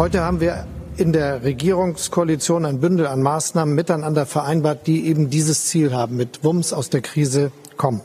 Heute 0.00 0.22
haben 0.22 0.40
wir 0.40 0.66
in 0.96 1.12
der 1.12 1.42
Regierungskoalition 1.42 2.64
ein 2.64 2.80
Bündel 2.80 3.06
an 3.06 3.20
Maßnahmen 3.20 3.74
miteinander 3.74 4.24
vereinbart, 4.24 4.86
die 4.86 5.06
eben 5.06 5.28
dieses 5.28 5.66
Ziel 5.66 5.92
haben, 5.92 6.16
mit 6.16 6.42
Wumms 6.42 6.72
aus 6.72 6.88
der 6.88 7.02
Krise 7.02 7.52
kommen. 7.76 8.00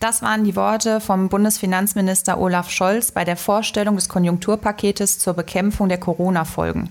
Das 0.00 0.20
waren 0.20 0.44
die 0.44 0.54
Worte 0.54 1.00
vom 1.00 1.30
Bundesfinanzminister 1.30 2.38
Olaf 2.38 2.68
Scholz 2.68 3.10
bei 3.10 3.24
der 3.24 3.38
Vorstellung 3.38 3.96
des 3.96 4.10
Konjunkturpaketes 4.10 5.18
zur 5.18 5.32
Bekämpfung 5.32 5.88
der 5.88 5.96
Corona-Folgen. 5.96 6.90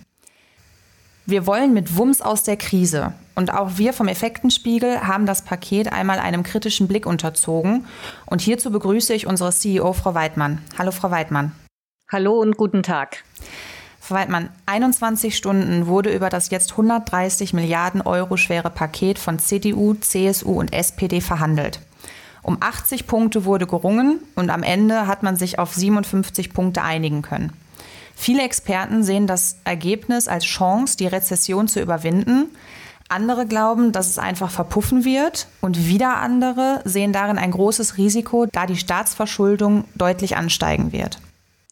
Wir 1.27 1.45
wollen 1.45 1.71
mit 1.71 1.95
Wumms 1.95 2.19
aus 2.19 2.41
der 2.41 2.57
Krise. 2.57 3.13
Und 3.35 3.53
auch 3.53 3.77
wir 3.77 3.93
vom 3.93 4.07
Effektenspiegel 4.07 5.05
haben 5.05 5.27
das 5.27 5.43
Paket 5.43 5.93
einmal 5.93 6.17
einem 6.17 6.41
kritischen 6.41 6.87
Blick 6.87 7.05
unterzogen. 7.05 7.85
Und 8.25 8.41
hierzu 8.41 8.71
begrüße 8.71 9.13
ich 9.13 9.27
unsere 9.27 9.51
CEO, 9.51 9.93
Frau 9.93 10.15
Weidmann. 10.15 10.57
Hallo, 10.79 10.89
Frau 10.89 11.11
Weidmann. 11.11 11.51
Hallo 12.11 12.39
und 12.39 12.57
guten 12.57 12.81
Tag. 12.81 13.23
Frau 14.09 14.15
Weidmann, 14.15 14.49
21 14.65 15.37
Stunden 15.37 15.85
wurde 15.85 16.11
über 16.11 16.29
das 16.29 16.49
jetzt 16.49 16.71
130 16.71 17.53
Milliarden 17.53 18.01
Euro 18.01 18.37
schwere 18.37 18.71
Paket 18.71 19.19
von 19.19 19.37
CDU, 19.37 19.93
CSU 19.93 20.59
und 20.59 20.73
SPD 20.73 21.21
verhandelt. 21.21 21.79
Um 22.41 22.57
80 22.59 23.05
Punkte 23.05 23.45
wurde 23.45 23.67
gerungen 23.67 24.19
und 24.33 24.49
am 24.49 24.63
Ende 24.63 25.05
hat 25.05 25.21
man 25.21 25.35
sich 25.35 25.59
auf 25.59 25.75
57 25.75 26.53
Punkte 26.53 26.81
einigen 26.81 27.21
können. 27.21 27.53
Viele 28.15 28.41
Experten 28.41 29.03
sehen 29.03 29.27
das 29.27 29.57
Ergebnis 29.63 30.27
als 30.27 30.45
Chance, 30.45 30.97
die 30.97 31.05
Rezession 31.05 31.67
zu 31.67 31.79
überwinden. 31.79 32.47
Andere 33.09 33.45
glauben, 33.45 33.91
dass 33.91 34.07
es 34.07 34.17
einfach 34.17 34.49
verpuffen 34.49 35.05
wird 35.05 35.45
und 35.61 35.85
wieder 35.85 36.17
andere 36.17 36.81
sehen 36.83 37.13
darin 37.13 37.37
ein 37.37 37.51
großes 37.51 37.97
Risiko, 37.97 38.47
da 38.51 38.65
die 38.65 38.77
Staatsverschuldung 38.77 39.83
deutlich 39.93 40.35
ansteigen 40.35 40.93
wird. 40.93 41.19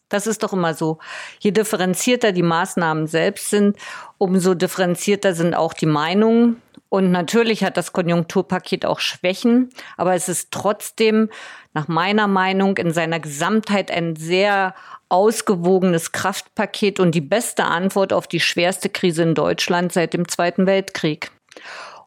Das 0.08 0.26
ist 0.26 0.42
doch 0.42 0.52
immer 0.52 0.74
so. 0.74 0.98
Je 1.38 1.50
differenzierter 1.50 2.32
die 2.32 2.42
Maßnahmen 2.42 3.06
selbst 3.06 3.50
sind, 3.50 3.76
umso 4.16 4.54
differenzierter 4.54 5.34
sind 5.34 5.54
auch 5.54 5.74
die 5.74 5.86
Meinungen. 5.86 6.62
Und 6.88 7.10
natürlich 7.10 7.64
hat 7.64 7.76
das 7.76 7.92
Konjunkturpaket 7.92 8.86
auch 8.86 9.00
Schwächen, 9.00 9.68
aber 9.98 10.14
es 10.14 10.28
ist 10.30 10.50
trotzdem 10.50 11.28
nach 11.74 11.86
meiner 11.86 12.26
Meinung 12.26 12.78
in 12.78 12.92
seiner 12.92 13.20
Gesamtheit 13.20 13.90
ein 13.90 14.16
sehr 14.16 14.74
ausgewogenes 15.10 16.12
Kraftpaket 16.12 16.98
und 16.98 17.14
die 17.14 17.20
beste 17.20 17.64
Antwort 17.64 18.12
auf 18.12 18.26
die 18.26 18.40
schwerste 18.40 18.88
Krise 18.88 19.22
in 19.22 19.34
Deutschland 19.34 19.92
seit 19.92 20.14
dem 20.14 20.28
Zweiten 20.28 20.66
Weltkrieg. 20.66 21.30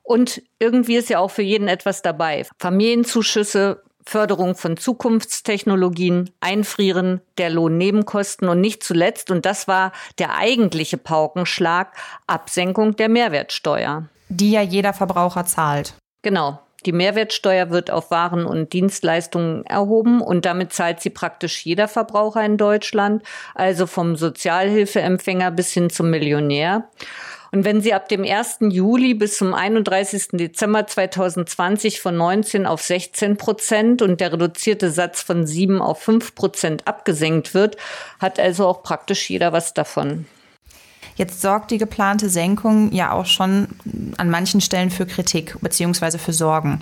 Und 0.03 0.41
irgendwie 0.59 0.95
ist 0.95 1.09
ja 1.09 1.19
auch 1.19 1.31
für 1.31 1.41
jeden 1.41 1.67
etwas 1.67 2.01
dabei. 2.01 2.45
Familienzuschüsse, 2.59 3.83
Förderung 4.05 4.55
von 4.55 4.77
Zukunftstechnologien, 4.77 6.31
Einfrieren 6.39 7.21
der 7.37 7.49
Lohnnebenkosten 7.49 8.49
und 8.49 8.61
nicht 8.61 8.83
zuletzt, 8.83 9.31
und 9.31 9.45
das 9.45 9.67
war 9.67 9.91
der 10.19 10.37
eigentliche 10.37 10.97
Paukenschlag, 10.97 11.95
Absenkung 12.27 12.95
der 12.95 13.09
Mehrwertsteuer. 13.09 14.09
Die 14.29 14.51
ja 14.51 14.61
jeder 14.61 14.93
Verbraucher 14.93 15.45
zahlt. 15.45 15.93
Genau. 16.21 16.59
Die 16.85 16.93
Mehrwertsteuer 16.93 17.69
wird 17.69 17.91
auf 17.91 18.09
Waren 18.09 18.45
und 18.45 18.73
Dienstleistungen 18.73 19.65
erhoben 19.65 20.19
und 20.19 20.45
damit 20.45 20.73
zahlt 20.73 20.99
sie 20.99 21.11
praktisch 21.11 21.63
jeder 21.63 21.87
Verbraucher 21.87 22.43
in 22.43 22.57
Deutschland, 22.57 23.21
also 23.53 23.85
vom 23.85 24.15
Sozialhilfeempfänger 24.15 25.51
bis 25.51 25.71
hin 25.71 25.91
zum 25.91 26.09
Millionär. 26.09 26.89
Und 27.51 27.65
wenn 27.65 27.81
sie 27.81 27.93
ab 27.93 28.07
dem 28.07 28.23
1. 28.23 28.59
Juli 28.69 29.13
bis 29.13 29.37
zum 29.37 29.53
31. 29.53 30.29
Dezember 30.33 30.87
2020 30.87 31.99
von 31.99 32.15
19 32.15 32.65
auf 32.65 32.81
16 32.81 33.35
Prozent 33.35 34.01
und 34.01 34.21
der 34.21 34.31
reduzierte 34.31 34.89
Satz 34.89 35.21
von 35.21 35.45
7 35.45 35.81
auf 35.81 36.01
5 36.01 36.33
Prozent 36.33 36.87
abgesenkt 36.87 37.53
wird, 37.53 37.75
hat 38.19 38.39
also 38.39 38.67
auch 38.67 38.83
praktisch 38.83 39.29
jeder 39.29 39.51
was 39.51 39.73
davon. 39.73 40.25
Jetzt 41.15 41.41
sorgt 41.41 41.71
die 41.71 41.77
geplante 41.77 42.29
Senkung 42.29 42.91
ja 42.93 43.11
auch 43.11 43.25
schon 43.25 43.67
an 44.17 44.29
manchen 44.29 44.61
Stellen 44.61 44.89
für 44.89 45.05
Kritik 45.05 45.57
bzw. 45.61 46.17
für 46.17 46.31
Sorgen. 46.31 46.81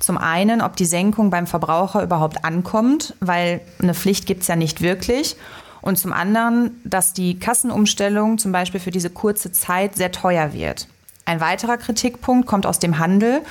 Zum 0.00 0.18
einen, 0.18 0.60
ob 0.60 0.74
die 0.74 0.84
Senkung 0.84 1.30
beim 1.30 1.46
Verbraucher 1.46 2.02
überhaupt 2.02 2.44
ankommt, 2.44 3.14
weil 3.20 3.60
eine 3.80 3.94
Pflicht 3.94 4.26
gibt 4.26 4.42
es 4.42 4.48
ja 4.48 4.56
nicht 4.56 4.80
wirklich. 4.80 5.36
Und 5.80 5.98
zum 5.98 6.12
anderen, 6.12 6.80
dass 6.84 7.12
die 7.12 7.38
Kassenumstellung 7.38 8.38
zum 8.38 8.52
Beispiel 8.52 8.80
für 8.80 8.90
diese 8.90 9.10
kurze 9.10 9.52
Zeit 9.52 9.96
sehr 9.96 10.12
teuer 10.12 10.52
wird. 10.52 10.88
Ein 11.24 11.40
weiterer 11.40 11.76
Kritikpunkt 11.76 12.46
kommt 12.46 12.66
aus 12.66 12.78
dem 12.78 12.98
Handel, 12.98 13.42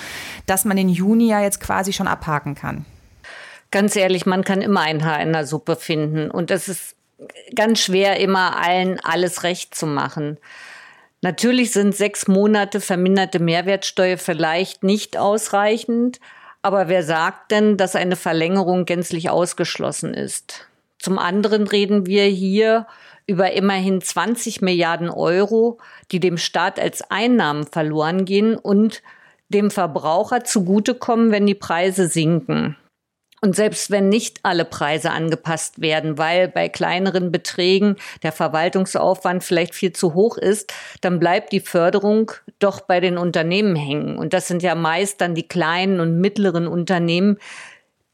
dass 0.46 0.66
man 0.66 0.78
den 0.78 0.90
Juni 0.90 1.30
ja 1.30 1.42
jetzt 1.42 1.60
quasi 1.60 1.94
schon 1.94 2.08
abhaken 2.08 2.56
kann. 2.56 2.86
Ganz 3.72 3.96
ehrlich, 3.96 4.26
man 4.26 4.44
kann 4.44 4.62
immer 4.62 4.82
ein 4.82 5.04
Haar 5.04 5.22
in 5.22 5.34
der 5.34 5.46
Suppe 5.46 5.76
finden. 5.76 6.32
Und 6.32 6.52
es 6.52 6.68
ist 6.68 6.96
ganz 7.56 7.80
schwer, 7.80 8.20
immer 8.20 8.58
allen 8.58 9.00
alles 9.02 9.44
recht 9.44 9.76
zu 9.76 9.86
machen. 9.86 10.38
Natürlich 11.22 11.72
sind 11.72 11.96
sechs 11.96 12.28
Monate 12.28 12.80
verminderte 12.80 13.40
Mehrwertsteuer 13.40 14.18
vielleicht 14.18 14.84
nicht 14.84 15.18
ausreichend, 15.18 16.20
aber 16.62 16.88
wer 16.90 17.04
sagt 17.04 17.52
denn, 17.52 17.78
dass 17.78 17.96
eine 17.96 18.16
Verlängerung 18.16 18.86
gänzlich 18.86 19.30
ausgeschlossen 19.30 20.14
ist? 20.14 20.67
Zum 21.00 21.20
anderen 21.20 21.68
reden 21.68 22.06
wir 22.06 22.26
hier 22.26 22.88
über 23.28 23.52
immerhin 23.52 24.02
20 24.02 24.62
Milliarden 24.62 25.10
Euro, 25.10 25.80
die 26.12 26.20
dem 26.20 26.38
Staat 26.38 26.80
als 26.80 27.02
Einnahmen 27.12 27.68
verloren 27.68 28.26
gehen 28.26 28.56
und 28.56 29.04
dem 29.50 29.70
Verbraucher 29.70 30.44
zugutekommen, 30.44 31.32
wenn 31.32 31.46
die 31.46 31.56
Preise 31.56 32.08
sinken. 32.08 32.78
Und 33.40 33.56
selbst 33.56 33.92
wenn 33.92 34.10
nicht 34.10 34.40
alle 34.42 34.66
Preise 34.66 35.12
angepasst 35.12 35.80
werden, 35.80 36.18
weil 36.18 36.48
bei 36.48 36.70
kleineren 36.70 37.32
Beträgen 37.32 37.98
der 38.24 38.32
Verwaltungsaufwand 38.32 39.44
vielleicht 39.44 39.76
viel 39.76 39.94
zu 39.94 40.16
hoch 40.16 40.38
ist, 40.38 40.74
dann 41.02 41.20
bleibt 41.20 41.52
die 41.52 41.60
Förderung 41.60 42.32
doch 42.58 42.82
bei 42.82 43.00
den 43.00 43.18
Unternehmen 43.20 43.76
hängen. 43.76 44.18
Und 44.18 44.34
das 44.34 44.48
sind 44.48 44.64
ja 44.64 44.74
meist 44.74 45.22
dann 45.22 45.36
die 45.36 45.48
kleinen 45.48 46.00
und 46.00 46.20
mittleren 46.20 46.68
Unternehmen, 46.68 47.38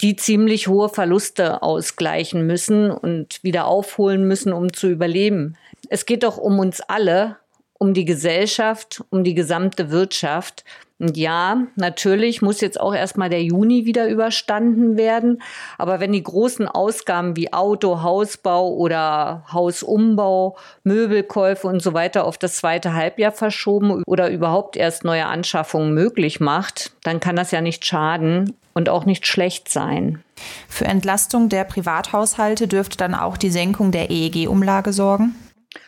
die 0.04 0.18
ziemlich 0.18 0.68
hohe 0.68 0.90
Verluste 0.90 1.64
ausgleichen 1.64 2.46
müssen 2.46 2.92
und 2.92 3.42
wieder 3.42 3.66
aufholen 3.66 4.28
müssen, 4.28 4.52
um 4.52 4.74
zu 4.74 4.90
überleben. 4.90 5.56
Es 5.90 6.06
geht 6.06 6.24
doch 6.24 6.38
um 6.38 6.60
uns 6.60 6.82
alle, 6.82 7.38
um 7.80 7.94
die 7.94 8.04
Gesellschaft, 8.04 9.02
um 9.10 9.24
die 9.24 9.34
gesamte 9.34 9.92
Wirtschaft. 9.92 10.66
Und 11.00 11.18
ja, 11.18 11.64
natürlich 11.76 12.42
muss 12.42 12.62
jetzt 12.62 12.80
auch 12.80 12.94
erstmal 12.94 13.30
der 13.30 13.44
Juni 13.44 13.86
wieder 13.86 14.08
überstanden 14.08 14.96
werden. 14.96 15.42
Aber 15.78 16.00
wenn 16.00 16.12
die 16.12 16.24
großen 16.24 16.68
Ausgaben 16.68 17.36
wie 17.36 17.52
Auto, 17.52 18.04
Hausbau 18.04 18.74
oder 18.74 19.44
Hausumbau, 19.52 20.56
Möbelkäufe 20.84 21.68
und 21.68 21.82
so 21.82 21.94
weiter 21.94 22.26
auf 22.26 22.38
das 22.38 22.58
zweite 22.58 22.94
Halbjahr 22.94 23.32
verschoben 23.32 24.04
oder 24.06 24.30
überhaupt 24.30 24.78
erst 24.78 25.04
neue 25.04 25.26
Anschaffungen 25.26 25.94
möglich 25.94 26.40
macht, 26.40 26.94
dann 27.04 27.20
kann 27.20 27.36
das 27.36 27.52
ja 27.52 27.62
nicht 27.62 27.86
schaden 27.86 28.56
und 28.74 28.88
auch 28.88 29.06
nicht 29.06 29.28
schlecht 29.28 29.70
sein. 29.70 30.24
Für 30.68 30.86
Entlastung 30.86 31.50
der 31.50 31.64
Privathaushalte 31.64 32.68
dürfte 32.68 32.98
dann 32.98 33.16
auch 33.16 33.38
die 33.38 33.52
Senkung 33.52 33.92
der 33.92 34.10
EEG-Umlage 34.10 34.94
sorgen? 34.94 35.36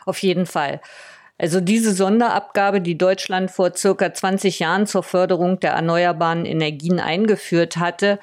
Auf 0.06 0.20
jeden 0.20 0.46
Fall. 0.46 0.82
Also 1.38 1.60
diese 1.60 1.94
Sonderabgabe, 1.94 2.80
die 2.80 2.98
Deutschland 2.98 3.52
vor 3.52 3.76
circa 3.76 4.14
20 4.14 4.60
Jahren 4.60 4.88
zur 4.88 5.04
Förderung 5.04 5.60
der 5.60 5.72
erneuerbaren 5.72 6.46
Energien 6.46 7.00
eingeführt 7.00 7.78
hatte, 7.78 8.20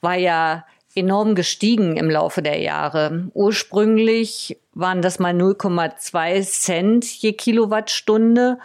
war 0.00 0.16
ja 0.16 0.64
enorm 0.94 1.34
gestiegen 1.34 1.96
im 1.96 2.08
Laufe 2.08 2.40
der 2.40 2.60
Jahre. 2.60 3.28
Ursprünglich 3.34 4.58
waren 4.72 5.02
das 5.02 5.18
mal 5.18 5.34
0,2 5.34 6.42
Cent 6.42 7.04
je 7.04 7.32
Kilowattstunde. 7.32 8.58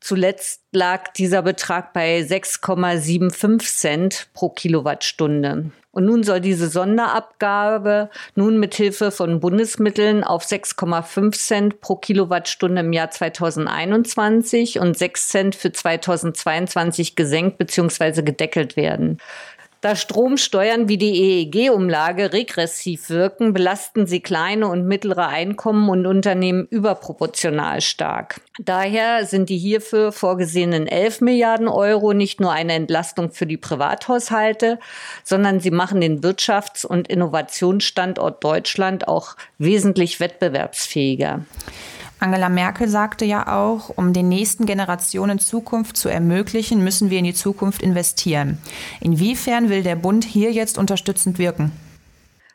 Zuletzt 0.00 0.62
lag 0.72 1.12
dieser 1.14 1.42
Betrag 1.42 1.92
bei 1.92 2.20
6,75 2.20 3.76
Cent 3.76 4.28
pro 4.32 4.50
Kilowattstunde. 4.50 5.70
Und 5.98 6.04
nun 6.04 6.22
soll 6.22 6.40
diese 6.40 6.68
Sonderabgabe 6.68 8.08
nun 8.36 8.60
mit 8.60 8.72
Hilfe 8.76 9.10
von 9.10 9.40
Bundesmitteln 9.40 10.22
auf 10.22 10.44
6,5 10.44 11.32
Cent 11.36 11.80
pro 11.80 11.96
Kilowattstunde 11.96 12.82
im 12.82 12.92
Jahr 12.92 13.10
2021 13.10 14.78
und 14.78 14.96
6 14.96 15.28
Cent 15.28 15.54
für 15.56 15.72
2022 15.72 17.16
gesenkt 17.16 17.58
bzw. 17.58 18.22
gedeckelt 18.22 18.76
werden. 18.76 19.18
Da 19.80 19.94
Stromsteuern 19.94 20.88
wie 20.88 20.98
die 20.98 21.44
EEG-Umlage 21.44 22.32
regressiv 22.32 23.10
wirken, 23.10 23.52
belasten 23.52 24.08
sie 24.08 24.18
kleine 24.18 24.66
und 24.66 24.88
mittlere 24.88 25.28
Einkommen 25.28 25.88
und 25.88 26.04
Unternehmen 26.04 26.66
überproportional 26.68 27.80
stark. 27.80 28.40
Daher 28.58 29.24
sind 29.24 29.50
die 29.50 29.56
hierfür 29.56 30.10
vorgesehenen 30.10 30.88
11 30.88 31.20
Milliarden 31.20 31.68
Euro 31.68 32.12
nicht 32.12 32.40
nur 32.40 32.50
eine 32.50 32.72
Entlastung 32.72 33.30
für 33.30 33.46
die 33.46 33.56
Privathaushalte, 33.56 34.80
sondern 35.22 35.60
sie 35.60 35.70
machen 35.70 36.00
den 36.00 36.22
Wirtschafts- 36.22 36.84
und 36.84 37.06
Innovationsstandort 37.06 38.42
Deutschland 38.42 39.06
auch 39.06 39.36
wesentlich 39.58 40.18
wettbewerbsfähiger. 40.18 41.44
Angela 42.20 42.48
Merkel 42.48 42.88
sagte 42.88 43.24
ja 43.24 43.56
auch, 43.56 43.90
um 43.96 44.12
den 44.12 44.28
nächsten 44.28 44.66
Generationen 44.66 45.38
Zukunft 45.38 45.96
zu 45.96 46.08
ermöglichen, 46.08 46.82
müssen 46.82 47.10
wir 47.10 47.18
in 47.18 47.24
die 47.24 47.34
Zukunft 47.34 47.80
investieren. 47.80 48.58
Inwiefern 49.00 49.68
will 49.68 49.82
der 49.82 49.96
Bund 49.96 50.24
hier 50.24 50.50
jetzt 50.50 50.78
unterstützend 50.78 51.38
wirken? 51.38 51.70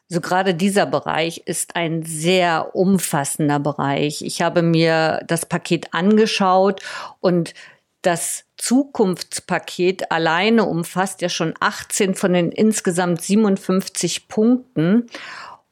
Also 0.09 0.19
gerade 0.19 0.53
dieser 0.53 0.85
Bereich 0.85 1.43
ist 1.45 1.75
ein 1.75 2.03
sehr 2.03 2.75
umfassender 2.75 3.59
Bereich. 3.59 4.21
Ich 4.21 4.41
habe 4.41 4.61
mir 4.61 5.21
das 5.27 5.45
Paket 5.45 5.93
angeschaut 5.93 6.81
und 7.19 7.53
das 8.01 8.43
Zukunftspaket 8.57 10.11
alleine 10.11 10.65
umfasst 10.65 11.21
ja 11.21 11.29
schon 11.29 11.53
18 11.59 12.15
von 12.15 12.33
den 12.33 12.51
insgesamt 12.51 13.21
57 13.21 14.27
Punkten 14.27 15.07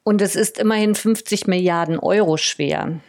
und 0.03 0.21
es 0.21 0.35
ist 0.35 0.57
immerhin 0.57 0.95
50 0.95 1.47
Milliarden 1.47 1.99
Euro 1.99 2.37
schwer. 2.37 3.01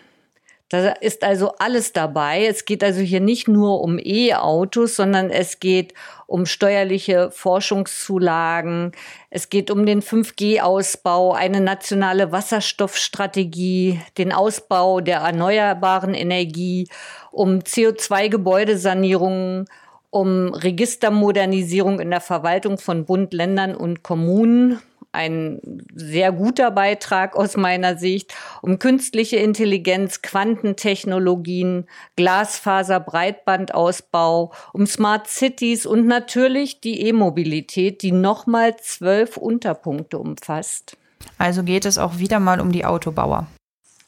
Da 0.72 0.88
ist 0.88 1.22
also 1.22 1.52
alles 1.58 1.92
dabei. 1.92 2.46
Es 2.46 2.64
geht 2.64 2.82
also 2.82 3.00
hier 3.00 3.20
nicht 3.20 3.46
nur 3.46 3.82
um 3.82 3.98
E-Autos, 4.02 4.96
sondern 4.96 5.28
es 5.28 5.60
geht 5.60 5.92
um 6.26 6.46
steuerliche 6.46 7.30
Forschungszulagen. 7.30 8.92
Es 9.28 9.50
geht 9.50 9.70
um 9.70 9.84
den 9.84 10.00
5G-Ausbau, 10.00 11.34
eine 11.34 11.60
nationale 11.60 12.32
Wasserstoffstrategie, 12.32 14.00
den 14.16 14.32
Ausbau 14.32 15.02
der 15.02 15.19
erneuerbaren 15.19 16.14
Energie, 16.14 16.88
um 17.30 17.58
CO2-Gebäudesanierungen, 17.58 19.66
um 20.08 20.54
Registermodernisierung 20.54 22.00
in 22.00 22.08
der 22.08 22.22
Verwaltung 22.22 22.78
von 22.78 23.04
Bund, 23.04 23.34
Ländern 23.34 23.75
und 23.75 24.02
Kommunen 24.02 24.80
ein 25.12 25.61
sehr 25.94 26.32
guter 26.32 26.70
Beitrag 26.70 27.37
aus 27.37 27.56
meiner 27.56 27.97
Sicht, 27.97 28.35
um 28.62 28.79
künstliche 28.79 29.37
Intelligenz, 29.37 30.23
Quantentechnologien, 30.23 31.87
Glasfaser, 32.17 32.99
Breitbandausbau, 33.00 34.53
um 34.73 34.87
Smart 34.87 35.29
Cities 35.29 35.87
und 35.87 36.06
natürlich 36.06 36.81
die 36.81 37.03
E-Mobilität, 37.03 38.03
die 38.03 38.12
nochmal 38.12 38.76
zwölf 38.76 39.37
Unterpunkte 39.37 40.19
umfasst. 40.19 40.97
Also 41.38 41.62
geht 41.62 41.85
es 41.85 41.99
auch 41.99 42.19
wieder 42.19 42.41
mal 42.41 42.61
um 42.61 42.73
die 42.73 42.85
Autobauer. 42.85 43.47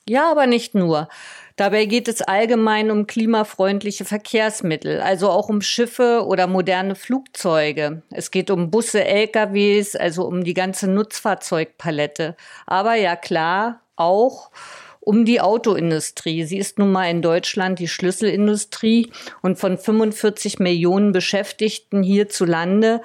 Ja, 0.06 0.30
aber 0.30 0.46
nicht 0.46 0.74
nur. 0.74 1.08
Dabei 1.56 1.84
geht 1.84 2.08
es 2.08 2.20
allgemein 2.20 2.90
um 2.90 3.06
klimafreundliche 3.06 4.04
Verkehrsmittel, 4.04 5.00
also 5.00 5.30
auch 5.30 5.48
um 5.48 5.60
Schiffe 5.60 6.24
oder 6.26 6.48
moderne 6.48 6.96
Flugzeuge. 6.96 8.02
Es 8.10 8.32
geht 8.32 8.50
um 8.50 8.72
Busse, 8.72 9.04
LKWs, 9.04 9.94
also 9.94 10.24
um 10.24 10.42
die 10.42 10.54
ganze 10.54 10.88
Nutzfahrzeugpalette. 10.88 12.36
Aber 12.66 12.96
ja 12.96 13.14
klar, 13.14 13.80
auch 13.94 14.50
um 14.98 15.24
die 15.24 15.40
Autoindustrie. 15.40 16.44
Sie 16.44 16.58
ist 16.58 16.78
nun 16.78 16.90
mal 16.90 17.08
in 17.08 17.22
Deutschland 17.22 17.78
die 17.78 17.88
Schlüsselindustrie 17.88 19.12
und 19.42 19.56
von 19.56 19.78
45 19.78 20.58
Millionen 20.58 21.12
Beschäftigten 21.12 22.02
hierzulande 22.02 23.00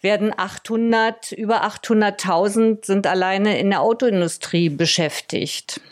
werden 0.00 0.32
800, 0.34 1.32
über 1.32 1.64
800.000 1.66 2.86
sind 2.86 3.06
alleine 3.06 3.58
in 3.58 3.68
der 3.68 3.82
Autoindustrie 3.82 4.70
beschäftigt. 4.70 5.82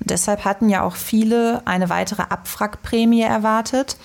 Und 0.00 0.10
deshalb 0.10 0.44
hatten 0.44 0.68
ja 0.68 0.82
auch 0.82 0.96
viele 0.96 1.62
eine 1.66 1.88
weitere 1.88 2.22
Abwrackprämie 2.22 3.22
erwartet. 3.22 3.96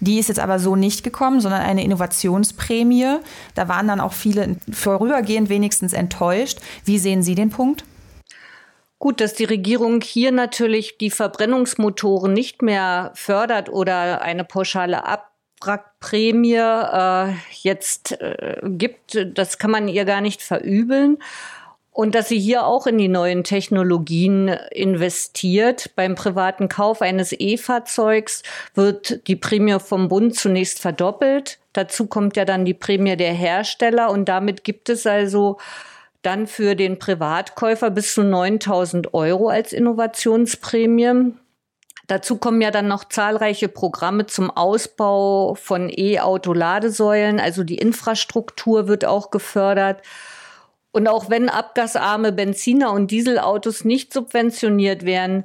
Die 0.00 0.18
ist 0.18 0.28
jetzt 0.28 0.40
aber 0.40 0.58
so 0.58 0.76
nicht 0.76 1.02
gekommen, 1.02 1.40
sondern 1.40 1.62
eine 1.62 1.84
Innovationsprämie. 1.84 3.18
Da 3.54 3.68
waren 3.68 3.88
dann 3.88 4.00
auch 4.00 4.12
viele 4.12 4.56
vorübergehend 4.70 5.48
wenigstens 5.48 5.92
enttäuscht. 5.92 6.58
Wie 6.84 6.98
sehen 6.98 7.22
Sie 7.22 7.34
den 7.34 7.50
Punkt? 7.50 7.84
Gut, 8.98 9.20
dass 9.20 9.34
die 9.34 9.44
Regierung 9.44 10.00
hier 10.00 10.32
natürlich 10.32 10.96
die 10.96 11.10
Verbrennungsmotoren 11.10 12.32
nicht 12.32 12.62
mehr 12.62 13.12
fördert 13.14 13.68
oder 13.68 14.22
eine 14.22 14.44
pauschale 14.44 15.04
Abwrackprämie 15.04 16.54
äh, 16.54 17.34
jetzt 17.60 18.12
äh, 18.12 18.60
gibt, 18.62 19.18
das 19.34 19.58
kann 19.58 19.70
man 19.70 19.88
ihr 19.88 20.06
gar 20.06 20.22
nicht 20.22 20.40
verübeln. 20.40 21.18
Und 21.94 22.16
dass 22.16 22.28
sie 22.28 22.40
hier 22.40 22.66
auch 22.66 22.88
in 22.88 22.98
die 22.98 23.06
neuen 23.06 23.44
Technologien 23.44 24.48
investiert. 24.48 25.92
Beim 25.94 26.16
privaten 26.16 26.68
Kauf 26.68 27.00
eines 27.00 27.32
E-Fahrzeugs 27.32 28.42
wird 28.74 29.28
die 29.28 29.36
Prämie 29.36 29.78
vom 29.78 30.08
Bund 30.08 30.34
zunächst 30.34 30.80
verdoppelt. 30.80 31.60
Dazu 31.72 32.08
kommt 32.08 32.36
ja 32.36 32.44
dann 32.44 32.64
die 32.64 32.74
Prämie 32.74 33.16
der 33.16 33.32
Hersteller 33.32 34.10
und 34.10 34.28
damit 34.28 34.64
gibt 34.64 34.88
es 34.88 35.06
also 35.06 35.58
dann 36.22 36.48
für 36.48 36.74
den 36.74 36.98
Privatkäufer 36.98 37.90
bis 37.90 38.14
zu 38.14 38.24
9000 38.24 39.14
Euro 39.14 39.48
als 39.48 39.72
Innovationsprämie. 39.72 41.34
Dazu 42.08 42.38
kommen 42.38 42.60
ja 42.60 42.72
dann 42.72 42.88
noch 42.88 43.04
zahlreiche 43.04 43.68
Programme 43.68 44.26
zum 44.26 44.50
Ausbau 44.50 45.54
von 45.54 45.88
E-Auto-Ladesäulen. 45.88 47.38
Also 47.38 47.62
die 47.62 47.78
Infrastruktur 47.78 48.88
wird 48.88 49.04
auch 49.04 49.30
gefördert. 49.30 50.02
Und 50.94 51.08
auch 51.08 51.28
wenn 51.28 51.48
abgasarme 51.48 52.30
Benziner 52.30 52.92
und 52.92 53.10
Dieselautos 53.10 53.84
nicht 53.84 54.12
subventioniert 54.12 55.04
werden, 55.04 55.42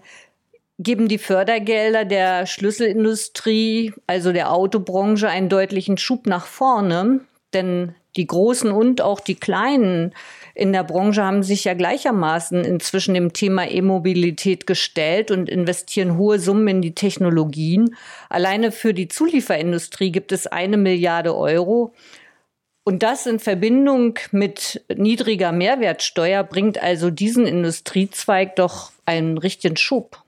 geben 0.78 1.08
die 1.08 1.18
Fördergelder 1.18 2.06
der 2.06 2.46
Schlüsselindustrie, 2.46 3.92
also 4.06 4.32
der 4.32 4.54
Autobranche, 4.54 5.28
einen 5.28 5.50
deutlichen 5.50 5.98
Schub 5.98 6.28
nach 6.28 6.46
vorne. 6.46 7.22
Denn 7.52 7.96
die 8.16 8.28
Großen 8.28 8.70
und 8.72 9.02
auch 9.02 9.20
die 9.20 9.34
Kleinen 9.34 10.14
in 10.54 10.72
der 10.72 10.84
Branche 10.84 11.24
haben 11.24 11.42
sich 11.42 11.64
ja 11.64 11.74
gleichermaßen 11.74 12.64
inzwischen 12.64 13.16
dem 13.16 13.34
Thema 13.34 13.68
E-Mobilität 13.68 14.68
gestellt 14.68 15.32
und 15.32 15.50
investieren 15.50 16.16
hohe 16.18 16.38
Summen 16.38 16.68
in 16.68 16.82
die 16.84 16.94
Technologien. 16.94 17.96
Alleine 18.30 18.72
für 18.72 18.94
die 18.94 19.08
Zulieferindustrie 19.08 20.12
gibt 20.12 20.32
es 20.32 20.46
eine 20.46 20.78
Milliarde 20.78 21.36
Euro. 21.36 21.92
Und 22.90 23.04
das 23.04 23.28
in 23.28 23.38
Verbindung 23.38 24.18
mit 24.32 24.84
niedriger 24.92 25.52
Mehrwertsteuer 25.52 26.44
bringt 26.44 26.82
also 26.82 27.12
diesen 27.12 27.46
Industriezweig 27.46 28.56
doch 28.56 28.92
einen 29.06 29.38
richtigen 29.38 29.78
Schub. 29.78 30.24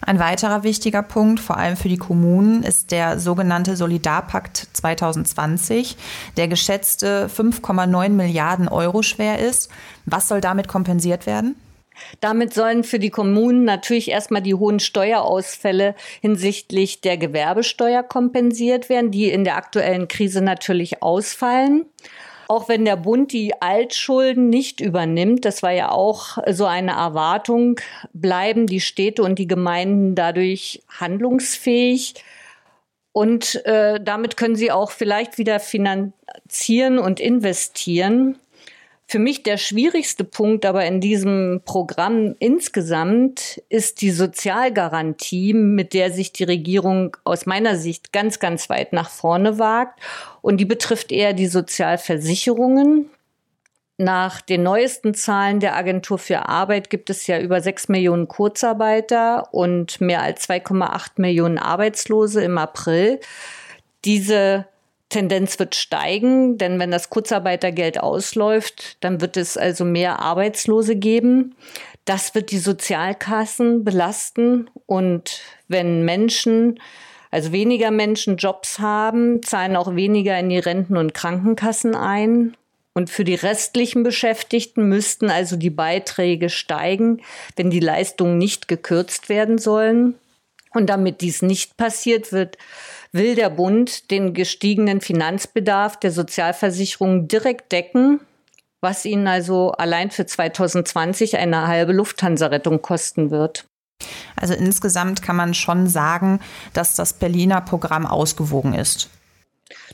Ein 0.00 0.20
weiterer 0.20 0.62
wichtiger 0.62 1.02
Punkt, 1.02 1.38
vor 1.38 1.58
allem 1.58 1.76
für 1.76 1.90
die 1.90 1.98
Kommunen, 1.98 2.62
ist 2.62 2.92
der 2.92 3.20
sogenannte 3.20 3.76
Solidarpakt 3.76 4.68
2020, 4.72 5.98
der 6.38 6.48
geschätzte 6.48 7.28
5,9 7.28 8.08
Milliarden 8.08 8.66
Euro 8.66 9.02
schwer 9.02 9.38
ist. 9.38 9.70
Was 10.06 10.28
soll 10.28 10.40
damit 10.40 10.66
kompensiert 10.66 11.26
werden? 11.26 11.56
Damit 12.20 12.54
sollen 12.54 12.84
für 12.84 12.98
die 12.98 13.10
Kommunen 13.10 13.64
natürlich 13.64 14.10
erstmal 14.10 14.42
die 14.42 14.54
hohen 14.54 14.80
Steuerausfälle 14.80 15.94
hinsichtlich 16.20 17.00
der 17.00 17.16
Gewerbesteuer 17.16 18.02
kompensiert 18.02 18.88
werden, 18.88 19.10
die 19.10 19.30
in 19.30 19.44
der 19.44 19.56
aktuellen 19.56 20.08
Krise 20.08 20.40
natürlich 20.40 21.02
ausfallen. 21.02 21.86
Auch 22.50 22.66
wenn 22.70 22.86
der 22.86 22.96
Bund 22.96 23.32
die 23.32 23.60
Altschulden 23.60 24.48
nicht 24.48 24.80
übernimmt, 24.80 25.44
das 25.44 25.62
war 25.62 25.72
ja 25.72 25.90
auch 25.90 26.38
so 26.50 26.64
eine 26.64 26.92
Erwartung, 26.92 27.78
bleiben 28.14 28.66
die 28.66 28.80
Städte 28.80 29.22
und 29.22 29.38
die 29.38 29.46
Gemeinden 29.46 30.14
dadurch 30.14 30.82
handlungsfähig. 30.88 32.14
Und 33.12 33.66
äh, 33.66 34.00
damit 34.02 34.38
können 34.38 34.56
sie 34.56 34.72
auch 34.72 34.92
vielleicht 34.92 35.36
wieder 35.36 35.60
finanzieren 35.60 36.98
und 36.98 37.20
investieren. 37.20 38.38
Für 39.10 39.18
mich 39.18 39.42
der 39.42 39.56
schwierigste 39.56 40.22
Punkt 40.22 40.66
aber 40.66 40.84
in 40.84 41.00
diesem 41.00 41.62
Programm 41.64 42.34
insgesamt 42.40 43.62
ist 43.70 44.02
die 44.02 44.10
Sozialgarantie, 44.10 45.54
mit 45.54 45.94
der 45.94 46.12
sich 46.12 46.34
die 46.34 46.44
Regierung 46.44 47.16
aus 47.24 47.46
meiner 47.46 47.76
Sicht 47.76 48.12
ganz, 48.12 48.38
ganz 48.38 48.68
weit 48.68 48.92
nach 48.92 49.08
vorne 49.08 49.58
wagt. 49.58 49.98
Und 50.42 50.58
die 50.58 50.66
betrifft 50.66 51.10
eher 51.10 51.32
die 51.32 51.46
Sozialversicherungen. 51.46 53.08
Nach 53.96 54.42
den 54.42 54.62
neuesten 54.62 55.14
Zahlen 55.14 55.58
der 55.60 55.74
Agentur 55.74 56.18
für 56.18 56.46
Arbeit 56.46 56.90
gibt 56.90 57.08
es 57.08 57.26
ja 57.26 57.40
über 57.40 57.62
sechs 57.62 57.88
Millionen 57.88 58.28
Kurzarbeiter 58.28 59.54
und 59.54 60.02
mehr 60.02 60.20
als 60.20 60.46
2,8 60.46 61.12
Millionen 61.16 61.56
Arbeitslose 61.56 62.44
im 62.44 62.58
April. 62.58 63.20
Diese 64.04 64.66
Tendenz 65.08 65.58
wird 65.58 65.74
steigen, 65.74 66.58
denn 66.58 66.78
wenn 66.78 66.90
das 66.90 67.08
Kurzarbeitergeld 67.08 67.98
ausläuft, 67.98 68.98
dann 69.00 69.20
wird 69.20 69.36
es 69.36 69.56
also 69.56 69.84
mehr 69.84 70.20
Arbeitslose 70.20 70.96
geben. 70.96 71.54
Das 72.04 72.34
wird 72.34 72.50
die 72.50 72.58
Sozialkassen 72.58 73.84
belasten 73.84 74.70
und 74.86 75.40
wenn 75.66 76.04
Menschen, 76.04 76.80
also 77.30 77.52
weniger 77.52 77.90
Menschen 77.90 78.36
Jobs 78.36 78.78
haben, 78.78 79.42
zahlen 79.42 79.76
auch 79.76 79.94
weniger 79.94 80.38
in 80.38 80.48
die 80.50 80.58
Renten- 80.58 80.96
und 80.96 81.14
Krankenkassen 81.14 81.94
ein. 81.94 82.56
Und 82.94 83.10
für 83.10 83.24
die 83.24 83.34
restlichen 83.36 84.02
Beschäftigten 84.02 84.88
müssten 84.88 85.30
also 85.30 85.56
die 85.56 85.70
Beiträge 85.70 86.50
steigen, 86.50 87.20
wenn 87.56 87.70
die 87.70 87.80
Leistungen 87.80 88.38
nicht 88.38 88.66
gekürzt 88.66 89.28
werden 89.28 89.58
sollen. 89.58 90.14
Und 90.72 90.90
damit 90.90 91.20
dies 91.20 91.42
nicht 91.42 91.76
passiert, 91.76 92.32
wird 92.32 92.58
will 93.18 93.34
der 93.34 93.50
Bund 93.50 94.10
den 94.10 94.32
gestiegenen 94.32 95.02
Finanzbedarf 95.02 96.00
der 96.00 96.10
Sozialversicherungen 96.10 97.28
direkt 97.28 97.70
decken, 97.72 98.20
was 98.80 99.04
ihnen 99.04 99.26
also 99.26 99.72
allein 99.72 100.10
für 100.10 100.24
2020 100.24 101.36
eine 101.36 101.66
halbe 101.66 101.92
Lufthansa-Rettung 101.92 102.80
kosten 102.80 103.30
wird. 103.30 103.66
Also 104.36 104.54
insgesamt 104.54 105.20
kann 105.20 105.36
man 105.36 105.52
schon 105.52 105.88
sagen, 105.88 106.40
dass 106.72 106.94
das 106.94 107.12
Berliner 107.12 107.60
Programm 107.60 108.06
ausgewogen 108.06 108.72
ist. 108.72 109.10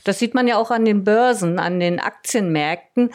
Das 0.03 0.19
sieht 0.19 0.35
man 0.35 0.47
ja 0.47 0.57
auch 0.57 0.71
an 0.71 0.85
den 0.85 1.03
Börsen, 1.03 1.59
an 1.59 1.79
den 1.79 1.99
Aktienmärkten. 1.99 3.11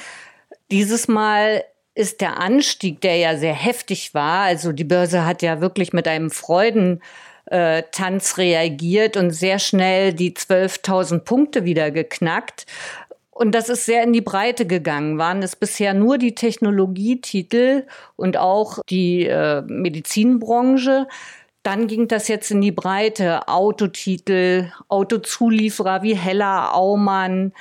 Dieses 0.70 1.08
Mal 1.08 1.64
ist 1.94 2.20
der 2.20 2.38
Anstieg, 2.38 3.00
der 3.00 3.16
ja 3.16 3.36
sehr 3.36 3.54
heftig 3.54 4.14
war. 4.14 4.42
Also 4.42 4.72
die 4.72 4.84
Börse 4.84 5.24
hat 5.24 5.42
ja 5.42 5.60
wirklich 5.60 5.92
mit 5.92 6.08
einem 6.08 6.30
Freudentanz 7.50 8.38
reagiert 8.38 9.16
und 9.16 9.30
sehr 9.30 9.58
schnell 9.58 10.14
die 10.14 10.32
12.000 10.32 11.20
Punkte 11.20 11.64
wieder 11.64 11.90
geknackt. 11.90 12.66
Und 13.30 13.54
das 13.54 13.68
ist 13.68 13.86
sehr 13.86 14.02
in 14.02 14.12
die 14.12 14.20
Breite 14.20 14.66
gegangen. 14.66 15.18
Waren 15.18 15.42
es 15.42 15.56
bisher 15.56 15.94
nur 15.94 16.18
die 16.18 16.34
Technologietitel 16.34 17.86
und 18.16 18.36
auch 18.36 18.80
die 18.88 19.26
äh, 19.26 19.62
Medizinbranche? 19.62 21.08
Dann 21.62 21.86
ging 21.86 22.08
das 22.08 22.28
jetzt 22.28 22.50
in 22.50 22.60
die 22.60 22.72
Breite. 22.72 23.48
Autotitel, 23.48 24.70
Autozulieferer 24.88 26.02
wie 26.02 26.16
Heller, 26.16 26.74
Aumann 26.74 27.52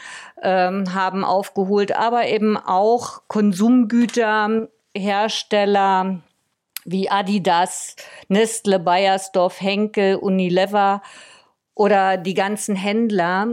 ähm, 0.41 0.93
haben 0.93 1.23
aufgeholt, 1.23 1.95
aber 1.95 2.27
eben 2.27 2.57
auch 2.57 3.21
Konsumgüter, 3.27 4.67
Hersteller 4.95 6.21
wie 6.91 7.09
Adidas, 7.09 7.95
Nestle, 8.27 8.79
Bayersdorf, 8.79 9.61
Henkel, 9.61 10.15
Unilever 10.15 11.01
oder 11.75 12.17
die 12.17 12.33
ganzen 12.33 12.75
Händler. 12.75 13.47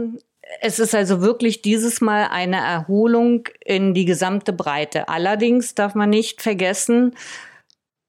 Es 0.61 0.79
ist 0.79 0.95
also 0.95 1.21
wirklich 1.21 1.61
dieses 1.61 2.01
Mal 2.01 2.27
eine 2.31 2.57
Erholung 2.57 3.47
in 3.63 3.93
die 3.93 4.05
gesamte 4.05 4.53
Breite. 4.53 5.09
Allerdings 5.09 5.75
darf 5.75 5.93
man 5.95 6.09
nicht 6.09 6.41
vergessen, 6.41 7.15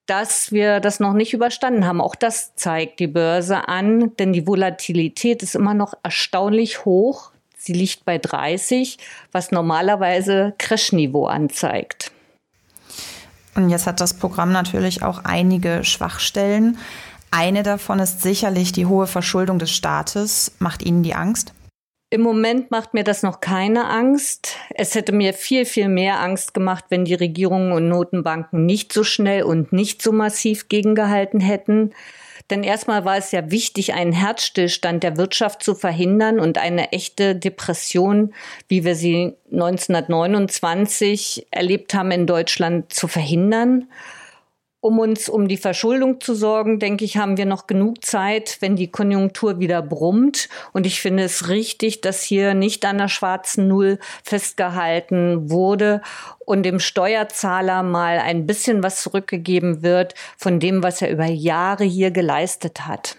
dass 0.07 0.53
wir 0.53 0.81
das 0.81 1.01
noch 1.01 1.13
nicht 1.13 1.35
überstanden 1.35 1.87
haben. 1.87 2.01
Auch 2.01 2.15
das 2.15 2.55
zeigt 2.55 2.99
die 2.99 3.07
Börse 3.07 3.69
an, 3.69 4.17
denn 4.17 4.33
die 4.33 4.47
Volatilität 4.47 5.43
ist 5.43 5.55
immer 5.55 5.75
noch 5.75 5.95
erstaunlich 6.03 6.85
hoch. 6.87 7.31
Sie 7.57 7.75
liegt 7.75 8.07
bei 8.07 8.17
30, 8.17 8.97
was 9.33 9.51
normalerweise 9.51 10.55
Crash-Niveau 10.59 11.27
anzeigt. 11.27 12.08
Und 13.59 13.71
jetzt 13.71 13.89
hat 13.89 14.01
das 14.01 14.15
Programm 14.15 14.53
natürlich 14.53 15.03
auch 15.03 15.25
einige 15.25 15.83
Schwachstellen. 15.83 16.79
Eine 17.33 17.65
davon 17.65 17.99
ist 17.99 18.23
sicherlich 18.23 18.71
die 18.71 18.87
hohe 18.87 19.09
Verschuldung 19.09 19.59
des 19.59 19.73
Staates. 19.73 20.53
Macht 20.61 20.85
Ihnen 20.85 21.03
die 21.03 21.17
Angst? 21.17 21.53
Im 22.09 22.21
Moment 22.21 22.71
macht 22.71 22.95
mir 22.95 23.03
das 23.03 23.25
noch 23.25 23.41
keine 23.41 23.87
Angst. 23.91 24.57
Es 24.77 24.95
hätte 24.95 25.11
mir 25.11 25.35
viel, 25.35 25.65
viel 25.65 25.89
mehr 25.89 26.21
Angst 26.21 26.55
gemacht, 26.55 26.85
wenn 26.91 27.05
die 27.05 27.15
Regierungen 27.15 27.73
und 27.73 27.89
Notenbanken 27.89 28.65
nicht 28.65 28.93
so 28.93 29.03
schnell 29.03 29.43
und 29.43 29.73
nicht 29.73 30.03
so 30.03 30.13
massiv 30.13 30.69
gegengehalten 30.69 31.41
hätten. 31.41 31.91
Denn 32.51 32.63
erstmal 32.63 33.05
war 33.05 33.17
es 33.19 33.31
ja 33.33 33.51
wichtig, 33.51 33.93
einen 33.93 34.13
Herzstillstand 34.13 35.03
der 35.03 35.17
Wirtschaft 35.17 35.63
zu 35.63 35.75
verhindern 35.75 36.41
und 36.41 36.57
eine 36.57 36.93
echte 36.93 37.37
Depression, 37.37 38.33
wie 38.69 38.85
wir 38.85 38.95
sie 38.95 39.35
1929 39.53 41.47
erlebt 41.51 41.93
haben 41.95 42.11
in 42.11 42.27
Deutschland, 42.27 42.93
zu 42.93 43.07
verhindern 43.07 43.89
um 44.81 44.99
uns 44.99 45.29
um 45.29 45.49
die 45.49 45.57
Verschuldung 45.57 46.21
zu 46.21 46.35
sorgen, 46.35 46.79
denke 46.79 47.05
ich, 47.05 47.17
haben 47.17 47.37
wir 47.37 47.47
noch 47.47 47.67
genug 47.67 48.05
Zeit, 48.05 48.59
wenn 48.61 48.77
die 48.77 48.91
Konjunktur 48.91 49.59
wieder 49.59 49.83
brummt. 49.83 50.49
Und 50.73 50.87
ich 50.87 51.01
finde 51.01 51.25
es 51.25 51.49
richtig, 51.49 52.01
dass 52.01 52.23
hier 52.23 52.55
nicht 52.55 52.85
an 52.85 52.99
der 52.99 53.09
schwarzen 53.09 53.67
Null 53.67 53.99
festgehalten 54.23 55.51
wurde 55.51 56.01
und 56.39 56.63
dem 56.63 56.79
Steuerzahler 56.79 57.83
mal 57.83 58.19
ein 58.19 58.47
bisschen 58.47 58.83
was 58.83 59.03
zurückgegeben 59.03 59.83
wird 59.83 60.15
von 60.37 60.61
dem, 60.61 60.83
was 60.83 61.03
er 61.03 61.11
über 61.11 61.27
Jahre 61.27 61.85
hier 61.85 62.11
geleistet 62.11 62.87
hat. 62.87 63.17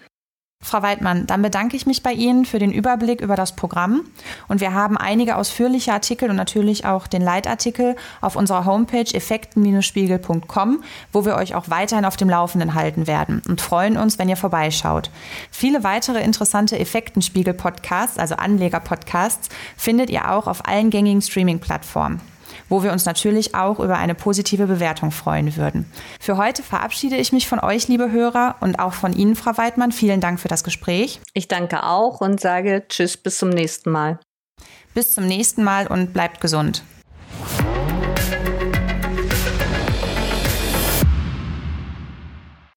Frau 0.61 0.81
Weidmann, 0.83 1.25
dann 1.25 1.41
bedanke 1.41 1.77
ich 1.77 1.85
mich 1.85 2.03
bei 2.03 2.11
Ihnen 2.11 2.43
für 2.45 2.59
den 2.59 2.71
Überblick 2.71 3.21
über 3.21 3.35
das 3.35 3.55
Programm. 3.55 4.01
Und 4.49 4.59
wir 4.59 4.73
haben 4.73 4.97
einige 4.97 5.37
ausführliche 5.37 5.93
Artikel 5.93 6.29
und 6.29 6.35
natürlich 6.35 6.85
auch 6.85 7.07
den 7.07 7.21
Leitartikel 7.21 7.95
auf 8.19 8.35
unserer 8.35 8.65
Homepage 8.65 9.11
effekten-spiegel.com, 9.11 10.83
wo 11.13 11.25
wir 11.25 11.37
euch 11.37 11.55
auch 11.55 11.69
weiterhin 11.69 12.05
auf 12.05 12.17
dem 12.17 12.29
Laufenden 12.29 12.73
halten 12.73 13.07
werden 13.07 13.41
und 13.47 13.61
freuen 13.61 13.97
uns, 13.97 14.19
wenn 14.19 14.29
ihr 14.29 14.37
vorbeischaut. 14.37 15.09
Viele 15.49 15.83
weitere 15.83 16.21
interessante 16.21 16.77
Effektenspiegel-Podcasts, 16.77 18.19
also 18.19 18.35
Anleger-Podcasts, 18.35 19.49
findet 19.77 20.09
ihr 20.09 20.29
auch 20.29 20.45
auf 20.45 20.67
allen 20.67 20.89
gängigen 20.89 21.21
Streaming-Plattformen 21.21 22.21
wo 22.69 22.83
wir 22.83 22.91
uns 22.91 23.05
natürlich 23.05 23.55
auch 23.55 23.79
über 23.79 23.97
eine 23.97 24.15
positive 24.15 24.67
Bewertung 24.67 25.11
freuen 25.11 25.55
würden. 25.57 25.91
Für 26.19 26.37
heute 26.37 26.63
verabschiede 26.63 27.17
ich 27.17 27.33
mich 27.33 27.47
von 27.47 27.59
euch, 27.59 27.87
liebe 27.87 28.11
Hörer, 28.11 28.55
und 28.61 28.79
auch 28.79 28.93
von 28.93 29.13
Ihnen, 29.13 29.35
Frau 29.35 29.57
Weidmann. 29.57 29.91
Vielen 29.91 30.21
Dank 30.21 30.39
für 30.39 30.47
das 30.47 30.63
Gespräch. 30.63 31.19
Ich 31.33 31.47
danke 31.47 31.83
auch 31.83 32.21
und 32.21 32.39
sage 32.39 32.83
Tschüss, 32.87 33.17
bis 33.17 33.37
zum 33.37 33.49
nächsten 33.49 33.91
Mal. 33.91 34.19
Bis 34.93 35.13
zum 35.13 35.25
nächsten 35.25 35.63
Mal 35.63 35.87
und 35.87 36.13
bleibt 36.13 36.41
gesund. 36.41 36.83